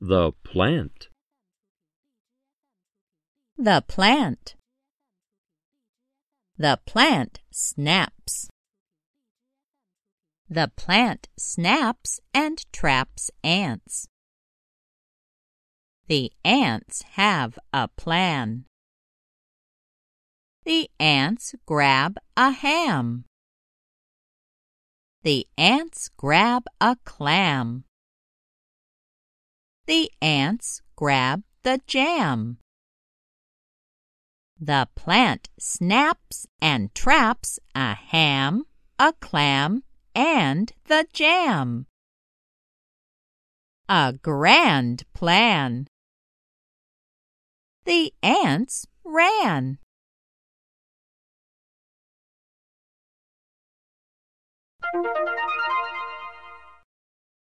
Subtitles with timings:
[0.00, 1.08] The plant.
[3.56, 4.54] The plant.
[6.56, 8.48] The plant snaps.
[10.48, 14.06] The plant snaps and traps ants.
[16.06, 18.66] The ants have a plan.
[20.64, 23.24] The ants grab a ham.
[25.24, 27.84] The ants grab a clam.
[29.88, 32.58] The ants grab the jam.
[34.60, 38.64] The plant snaps and traps a ham,
[38.98, 39.84] a clam,
[40.14, 41.86] and the jam.
[43.88, 45.86] A grand plan!
[47.86, 49.78] The ants ran.